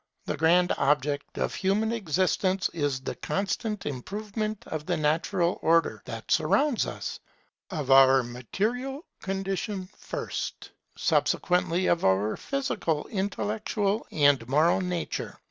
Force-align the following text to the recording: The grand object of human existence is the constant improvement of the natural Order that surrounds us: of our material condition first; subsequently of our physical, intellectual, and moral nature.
The 0.25 0.35
grand 0.35 0.71
object 0.79 1.37
of 1.37 1.53
human 1.53 1.91
existence 1.91 2.69
is 2.73 3.01
the 3.01 3.13
constant 3.13 3.85
improvement 3.85 4.63
of 4.65 4.87
the 4.87 4.97
natural 4.97 5.59
Order 5.61 6.01
that 6.05 6.31
surrounds 6.31 6.87
us: 6.87 7.19
of 7.69 7.91
our 7.91 8.23
material 8.23 9.05
condition 9.21 9.87
first; 9.95 10.71
subsequently 10.97 11.85
of 11.85 12.03
our 12.03 12.35
physical, 12.35 13.05
intellectual, 13.09 14.07
and 14.11 14.49
moral 14.49 14.81
nature. 14.81 15.37